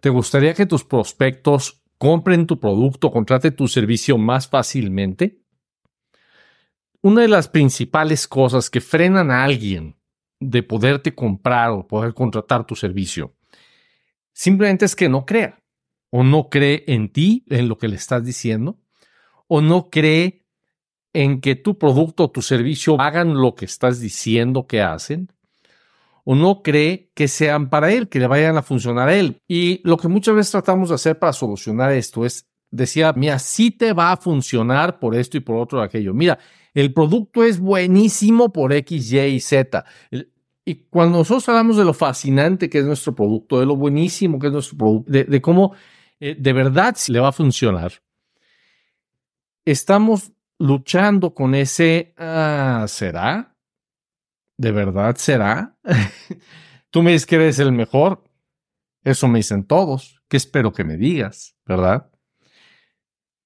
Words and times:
¿Te 0.00 0.08
gustaría 0.08 0.54
que 0.54 0.66
tus 0.66 0.82
prospectos 0.82 1.82
compren 1.98 2.46
tu 2.46 2.58
producto, 2.58 3.10
contraten 3.10 3.54
tu 3.54 3.68
servicio 3.68 4.16
más 4.16 4.48
fácilmente? 4.48 5.42
Una 7.02 7.22
de 7.22 7.28
las 7.28 7.48
principales 7.48 8.26
cosas 8.26 8.70
que 8.70 8.80
frenan 8.80 9.30
a 9.30 9.44
alguien 9.44 9.96
de 10.40 10.62
poderte 10.62 11.14
comprar 11.14 11.70
o 11.70 11.86
poder 11.86 12.14
contratar 12.14 12.66
tu 12.66 12.74
servicio 12.74 13.36
simplemente 14.32 14.86
es 14.86 14.96
que 14.96 15.10
no 15.10 15.26
crea 15.26 15.62
o 16.10 16.24
no 16.24 16.48
cree 16.48 16.84
en 16.86 17.12
ti, 17.12 17.44
en 17.50 17.68
lo 17.68 17.76
que 17.76 17.88
le 17.88 17.96
estás 17.96 18.24
diciendo, 18.24 18.80
o 19.46 19.60
no 19.60 19.90
cree 19.90 20.46
en 21.12 21.40
que 21.40 21.56
tu 21.56 21.78
producto 21.78 22.24
o 22.24 22.30
tu 22.30 22.40
servicio 22.40 23.00
hagan 23.00 23.34
lo 23.34 23.54
que 23.54 23.66
estás 23.66 24.00
diciendo 24.00 24.66
que 24.66 24.80
hacen, 24.80 25.30
o 26.30 26.36
no 26.36 26.62
cree 26.62 27.10
que 27.16 27.26
sean 27.26 27.70
para 27.70 27.90
él, 27.90 28.08
que 28.08 28.20
le 28.20 28.28
vayan 28.28 28.56
a 28.56 28.62
funcionar 28.62 29.08
a 29.08 29.16
él. 29.16 29.42
Y 29.48 29.80
lo 29.82 29.96
que 29.96 30.06
muchas 30.06 30.36
veces 30.36 30.52
tratamos 30.52 30.90
de 30.90 30.94
hacer 30.94 31.18
para 31.18 31.32
solucionar 31.32 31.90
esto 31.90 32.24
es, 32.24 32.48
decía, 32.70 33.12
mira, 33.16 33.40
sí 33.40 33.72
te 33.72 33.92
va 33.92 34.12
a 34.12 34.16
funcionar 34.16 35.00
por 35.00 35.16
esto 35.16 35.38
y 35.38 35.40
por 35.40 35.56
otro 35.56 35.82
aquello. 35.82 36.14
Mira, 36.14 36.38
el 36.72 36.92
producto 36.94 37.42
es 37.42 37.58
buenísimo 37.58 38.52
por 38.52 38.72
X, 38.72 39.12
Y 39.12 39.18
y 39.18 39.40
Z. 39.40 39.84
Y 40.64 40.74
cuando 40.88 41.18
nosotros 41.18 41.48
hablamos 41.48 41.76
de 41.76 41.84
lo 41.84 41.94
fascinante 41.94 42.70
que 42.70 42.78
es 42.78 42.84
nuestro 42.84 43.12
producto, 43.12 43.58
de 43.58 43.66
lo 43.66 43.74
buenísimo 43.74 44.38
que 44.38 44.46
es 44.46 44.52
nuestro 44.52 44.78
producto, 44.78 45.10
de, 45.10 45.42
cómo 45.42 45.74
eh, 46.20 46.36
de 46.38 46.52
verdad 46.52 46.96
le 47.08 47.18
va 47.18 47.30
a 47.30 47.32
funcionar, 47.32 47.94
estamos 49.64 50.30
luchando 50.60 51.34
con 51.34 51.56
ese, 51.56 52.14
ah, 52.16 52.84
¿será? 52.86 53.56
¿De 54.60 54.72
verdad 54.72 55.16
será? 55.16 55.74
Tú 56.90 57.02
me 57.02 57.12
dices 57.12 57.24
que 57.24 57.36
eres 57.36 57.58
el 57.60 57.72
mejor. 57.72 58.22
Eso 59.02 59.26
me 59.26 59.38
dicen 59.38 59.64
todos. 59.64 60.22
¿Qué 60.28 60.36
espero 60.36 60.70
que 60.70 60.84
me 60.84 60.98
digas? 60.98 61.56
¿Verdad? 61.64 62.10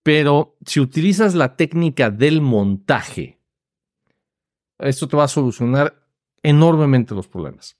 Pero 0.02 0.56
si 0.66 0.80
utilizas 0.80 1.36
la 1.36 1.54
técnica 1.54 2.10
del 2.10 2.40
montaje, 2.40 3.38
esto 4.80 5.06
te 5.06 5.16
va 5.16 5.22
a 5.22 5.28
solucionar 5.28 6.04
enormemente 6.42 7.14
los 7.14 7.28
problemas. 7.28 7.76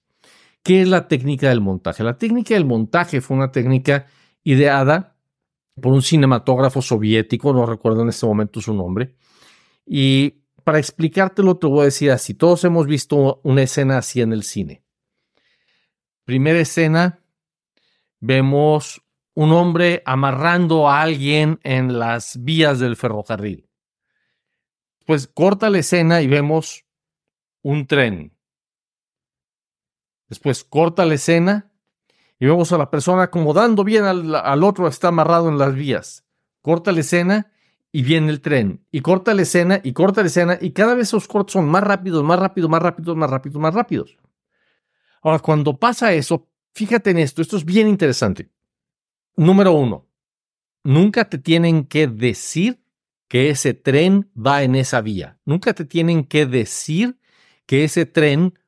¿Qué 0.62 0.82
es 0.82 0.88
la 0.88 1.08
técnica 1.08 1.48
del 1.48 1.60
montaje? 1.60 2.04
La 2.04 2.16
técnica 2.16 2.54
del 2.54 2.66
montaje 2.66 3.20
fue 3.20 3.36
una 3.36 3.50
técnica 3.50 4.06
ideada 4.44 5.16
por 5.80 5.92
un 5.92 6.02
cinematógrafo 6.02 6.80
soviético, 6.80 7.52
no 7.52 7.66
recuerdo 7.66 8.02
en 8.02 8.10
este 8.10 8.26
momento 8.26 8.60
su 8.60 8.72
nombre, 8.72 9.16
y 9.84 10.43
para 10.64 10.78
explicártelo 10.78 11.58
te 11.58 11.66
voy 11.66 11.82
a 11.82 11.84
decir 11.84 12.10
así, 12.10 12.34
todos 12.34 12.64
hemos 12.64 12.86
visto 12.86 13.40
una 13.44 13.62
escena 13.62 13.98
así 13.98 14.20
en 14.20 14.32
el 14.32 14.42
cine. 14.42 14.82
Primera 16.24 16.58
escena, 16.58 17.22
vemos 18.20 19.02
un 19.34 19.52
hombre 19.52 20.02
amarrando 20.06 20.88
a 20.88 21.02
alguien 21.02 21.60
en 21.62 21.98
las 21.98 22.42
vías 22.42 22.78
del 22.78 22.96
ferrocarril. 22.96 23.68
Pues 25.04 25.28
corta 25.28 25.68
la 25.68 25.78
escena 25.78 26.22
y 26.22 26.26
vemos 26.28 26.86
un 27.62 27.86
tren. 27.86 28.34
Después 30.28 30.64
corta 30.64 31.04
la 31.04 31.14
escena 31.14 31.70
y 32.38 32.46
vemos 32.46 32.72
a 32.72 32.78
la 32.78 32.90
persona 32.90 33.24
acomodando 33.24 33.84
bien 33.84 34.04
al, 34.04 34.34
al 34.34 34.64
otro, 34.64 34.88
está 34.88 35.08
amarrado 35.08 35.50
en 35.50 35.58
las 35.58 35.74
vías. 35.74 36.24
Corta 36.62 36.90
la 36.90 37.00
escena 37.00 37.52
y 37.94 38.02
viene 38.02 38.32
el 38.32 38.40
tren 38.40 38.84
y 38.90 39.02
corta 39.02 39.34
la 39.34 39.42
escena 39.42 39.80
y 39.80 39.92
corta 39.92 40.22
la 40.22 40.26
escena 40.26 40.58
y 40.60 40.72
cada 40.72 40.96
vez 40.96 41.06
esos 41.06 41.28
cortes 41.28 41.52
son 41.52 41.68
más 41.68 41.84
rápidos, 41.84 42.24
más 42.24 42.40
rápidos, 42.40 42.68
más 42.68 42.82
rápidos, 42.82 43.16
más 43.16 43.30
rápidos, 43.30 43.60
más 43.60 43.72
rápidos. 43.72 44.18
Ahora, 45.22 45.38
cuando 45.38 45.78
pasa 45.78 46.12
eso, 46.12 46.48
fíjate 46.74 47.10
en 47.10 47.18
esto, 47.18 47.40
esto 47.40 47.56
es 47.56 47.64
bien 47.64 47.86
interesante. 47.86 48.50
Número 49.36 49.74
uno, 49.74 50.08
nunca 50.82 51.28
te 51.28 51.38
tienen 51.38 51.84
que 51.84 52.08
decir 52.08 52.82
que 53.28 53.50
ese 53.50 53.74
tren 53.74 54.28
va 54.36 54.64
en 54.64 54.74
esa 54.74 55.00
vía. 55.00 55.38
Nunca 55.44 55.72
te 55.72 55.84
tienen 55.84 56.24
que 56.24 56.46
decir 56.46 57.20
que 57.64 57.84
ese 57.84 58.06
tren 58.06 58.58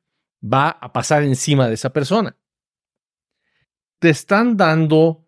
va 0.41 0.69
a 0.69 0.93
pasar 0.93 1.25
encima 1.25 1.67
de 1.67 1.75
esa 1.75 1.93
persona. 1.93 2.37
Te 3.99 4.09
están 4.09 4.57
dando 4.57 5.27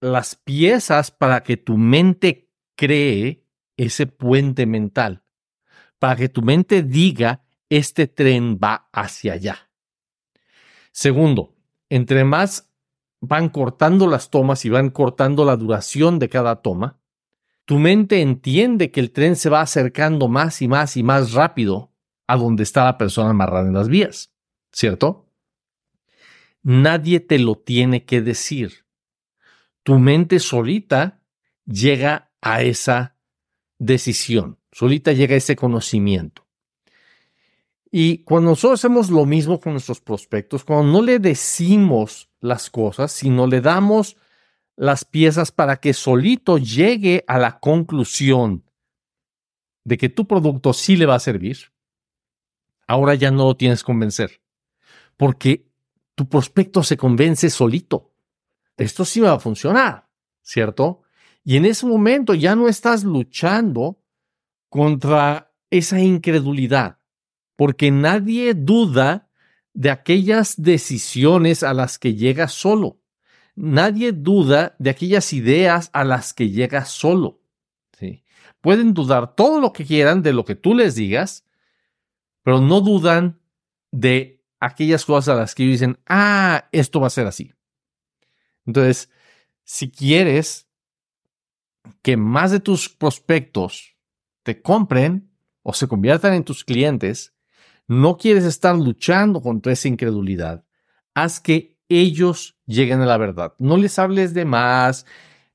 las 0.00 0.34
piezas 0.34 1.12
para 1.12 1.44
que 1.44 1.56
tu 1.56 1.76
mente 1.76 2.47
cree 2.78 3.44
ese 3.76 4.06
puente 4.06 4.64
mental, 4.66 5.24
para 5.98 6.14
que 6.14 6.28
tu 6.28 6.42
mente 6.42 6.84
diga, 6.84 7.42
este 7.68 8.06
tren 8.06 8.58
va 8.62 8.88
hacia 8.92 9.32
allá. 9.32 9.70
Segundo, 10.92 11.56
entre 11.90 12.24
más 12.24 12.70
van 13.20 13.48
cortando 13.48 14.06
las 14.06 14.30
tomas 14.30 14.64
y 14.64 14.68
van 14.68 14.90
cortando 14.90 15.44
la 15.44 15.56
duración 15.56 16.20
de 16.20 16.28
cada 16.28 16.62
toma, 16.62 17.00
tu 17.64 17.80
mente 17.80 18.22
entiende 18.22 18.92
que 18.92 19.00
el 19.00 19.10
tren 19.10 19.34
se 19.34 19.50
va 19.50 19.60
acercando 19.60 20.28
más 20.28 20.62
y 20.62 20.68
más 20.68 20.96
y 20.96 21.02
más 21.02 21.32
rápido 21.32 21.92
a 22.28 22.36
donde 22.36 22.62
está 22.62 22.84
la 22.84 22.96
persona 22.96 23.30
amarrada 23.30 23.66
en 23.66 23.74
las 23.74 23.88
vías, 23.88 24.32
¿cierto? 24.72 25.26
Nadie 26.62 27.18
te 27.18 27.40
lo 27.40 27.56
tiene 27.56 28.04
que 28.04 28.22
decir. 28.22 28.86
Tu 29.82 29.98
mente 29.98 30.38
solita 30.38 31.20
llega 31.66 32.27
a 32.40 32.62
esa 32.62 33.16
decisión, 33.78 34.58
solita 34.72 35.12
llega 35.12 35.36
ese 35.36 35.56
conocimiento. 35.56 36.46
Y 37.90 38.18
cuando 38.24 38.50
nosotros 38.50 38.80
hacemos 38.80 39.10
lo 39.10 39.24
mismo 39.24 39.60
con 39.60 39.72
nuestros 39.72 40.00
prospectos, 40.00 40.64
cuando 40.64 40.92
no 40.92 41.02
le 41.02 41.18
decimos 41.18 42.28
las 42.40 42.68
cosas, 42.68 43.12
sino 43.12 43.46
le 43.46 43.60
damos 43.60 44.16
las 44.76 45.04
piezas 45.04 45.50
para 45.50 45.78
que 45.78 45.94
solito 45.94 46.58
llegue 46.58 47.24
a 47.26 47.38
la 47.38 47.58
conclusión 47.58 48.64
de 49.84 49.96
que 49.96 50.08
tu 50.08 50.26
producto 50.26 50.72
sí 50.72 50.96
le 50.96 51.06
va 51.06 51.14
a 51.14 51.20
servir, 51.20 51.72
ahora 52.86 53.14
ya 53.14 53.30
no 53.30 53.46
lo 53.46 53.56
tienes 53.56 53.80
que 53.80 53.86
convencer, 53.86 54.42
porque 55.16 55.66
tu 56.14 56.28
prospecto 56.28 56.82
se 56.82 56.96
convence 56.96 57.48
solito. 57.48 58.12
Esto 58.76 59.04
sí 59.04 59.20
me 59.20 59.28
va 59.28 59.34
a 59.34 59.40
funcionar, 59.40 60.08
¿cierto? 60.42 61.02
Y 61.48 61.56
en 61.56 61.64
ese 61.64 61.86
momento 61.86 62.34
ya 62.34 62.54
no 62.54 62.68
estás 62.68 63.04
luchando 63.04 64.04
contra 64.68 65.50
esa 65.70 65.98
incredulidad, 65.98 66.98
porque 67.56 67.90
nadie 67.90 68.52
duda 68.52 69.30
de 69.72 69.88
aquellas 69.88 70.60
decisiones 70.60 71.62
a 71.62 71.72
las 71.72 71.98
que 71.98 72.14
llegas 72.14 72.52
solo. 72.52 73.00
Nadie 73.54 74.12
duda 74.12 74.76
de 74.78 74.90
aquellas 74.90 75.32
ideas 75.32 75.88
a 75.94 76.04
las 76.04 76.34
que 76.34 76.50
llegas 76.50 76.90
solo. 76.90 77.40
¿sí? 77.98 78.24
Pueden 78.60 78.92
dudar 78.92 79.34
todo 79.34 79.58
lo 79.58 79.72
que 79.72 79.86
quieran 79.86 80.22
de 80.22 80.34
lo 80.34 80.44
que 80.44 80.54
tú 80.54 80.74
les 80.74 80.96
digas, 80.96 81.46
pero 82.42 82.60
no 82.60 82.82
dudan 82.82 83.40
de 83.90 84.44
aquellas 84.60 85.06
cosas 85.06 85.34
a 85.34 85.38
las 85.38 85.54
que 85.54 85.62
dicen, 85.62 85.98
ah, 86.04 86.68
esto 86.72 87.00
va 87.00 87.06
a 87.06 87.10
ser 87.10 87.26
así. 87.26 87.54
Entonces, 88.66 89.08
si 89.64 89.90
quieres 89.90 90.67
que 92.02 92.16
más 92.16 92.50
de 92.50 92.60
tus 92.60 92.88
prospectos 92.88 93.96
te 94.42 94.62
compren 94.62 95.30
o 95.62 95.72
se 95.72 95.88
conviertan 95.88 96.34
en 96.34 96.44
tus 96.44 96.64
clientes, 96.64 97.34
no 97.86 98.16
quieres 98.16 98.44
estar 98.44 98.76
luchando 98.76 99.40
contra 99.40 99.72
esa 99.72 99.88
incredulidad. 99.88 100.64
Haz 101.14 101.40
que 101.40 101.78
ellos 101.88 102.56
lleguen 102.66 103.00
a 103.00 103.06
la 103.06 103.16
verdad. 103.16 103.54
No 103.58 103.76
les 103.76 103.98
hables 103.98 104.34
de 104.34 104.44
más, 104.44 105.06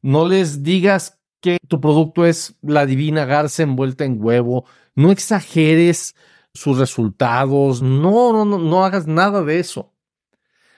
no 0.01 0.27
les 0.27 0.63
digas 0.63 1.19
que 1.39 1.57
tu 1.67 1.79
producto 1.79 2.25
es 2.25 2.55
la 2.61 2.85
divina 2.85 3.25
garza 3.25 3.63
envuelta 3.63 4.05
en 4.05 4.17
huevo, 4.23 4.65
no 4.95 5.11
exageres 5.11 6.15
sus 6.53 6.77
resultados, 6.77 7.81
no, 7.81 8.31
no, 8.31 8.45
no, 8.45 8.57
no 8.59 8.85
hagas 8.85 9.07
nada 9.07 9.43
de 9.43 9.59
eso. 9.59 9.93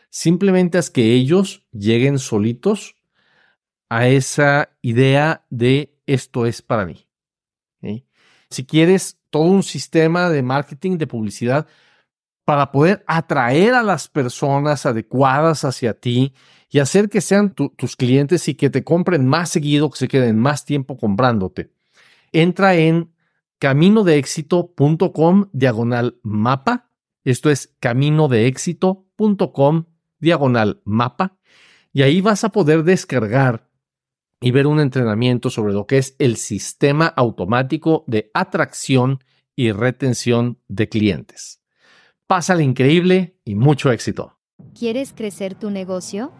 Simplemente 0.09 0.77
haz 0.77 0.89
que 0.89 1.13
ellos 1.13 1.65
lleguen 1.71 2.19
solitos 2.19 2.95
a 3.89 4.07
esa 4.07 4.69
idea 4.81 5.45
de 5.49 5.97
esto 6.05 6.45
es 6.45 6.61
para 6.61 6.85
mí. 6.85 7.05
Si 8.49 8.65
quieres 8.65 9.17
todo 9.29 9.43
un 9.43 9.63
sistema 9.63 10.29
de 10.29 10.43
marketing, 10.43 10.97
de 10.97 11.07
publicidad, 11.07 11.67
para 12.45 12.71
poder 12.71 13.03
atraer 13.07 13.73
a 13.73 13.83
las 13.83 14.07
personas 14.07 14.85
adecuadas 14.85 15.65
hacia 15.65 15.99
ti 15.99 16.33
y 16.69 16.79
hacer 16.79 17.09
que 17.09 17.19
sean 17.21 17.53
tus 17.53 17.95
clientes 17.95 18.47
y 18.47 18.53
que 18.53 18.69
te 18.69 18.83
compren 18.83 19.25
más 19.27 19.49
seguido, 19.49 19.89
que 19.89 19.97
se 19.97 20.07
queden 20.07 20.37
más 20.39 20.63
tiempo 20.63 20.95
comprándote. 20.97 21.71
Entra 22.31 22.75
en 22.75 23.11
caminodeexito.com 23.59 25.49
diagonal 25.53 26.19
mapa. 26.21 26.91
Esto 27.23 27.49
es 27.49 27.73
caminodeexito.com 27.79 29.85
diagonal 30.19 30.81
mapa. 30.85 31.37
Y 31.93 32.03
ahí 32.03 32.21
vas 32.21 32.43
a 32.43 32.49
poder 32.49 32.83
descargar 32.83 33.67
y 34.39 34.51
ver 34.51 34.67
un 34.67 34.79
entrenamiento 34.79 35.49
sobre 35.49 35.73
lo 35.73 35.87
que 35.87 35.97
es 35.97 36.15
el 36.19 36.35
sistema 36.35 37.07
automático 37.07 38.03
de 38.07 38.31
atracción 38.33 39.19
y 39.55 39.71
retención 39.71 40.59
de 40.67 40.89
clientes. 40.89 41.61
Pásale 42.27 42.63
increíble 42.63 43.37
y 43.45 43.55
mucho 43.55 43.91
éxito. 43.91 44.37
¿Quieres 44.77 45.13
crecer 45.13 45.55
tu 45.55 45.69
negocio? 45.69 46.31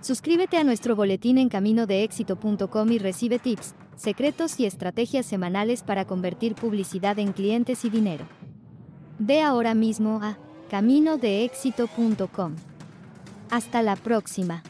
Suscríbete 0.00 0.56
a 0.56 0.64
nuestro 0.64 0.96
boletín 0.96 1.38
en 1.38 1.48
caminodeéxito.com 1.48 2.92
y 2.92 2.98
recibe 2.98 3.38
tips, 3.38 3.74
secretos 3.96 4.58
y 4.58 4.66
estrategias 4.66 5.26
semanales 5.26 5.82
para 5.82 6.06
convertir 6.06 6.54
publicidad 6.54 7.18
en 7.18 7.32
clientes 7.32 7.84
y 7.84 7.90
dinero. 7.90 8.24
Ve 9.18 9.42
ahora 9.42 9.74
mismo 9.74 10.20
a 10.22 10.38
caminodeéxito.com. 10.70 12.56
Hasta 13.50 13.82
la 13.82 13.96
próxima. 13.96 14.62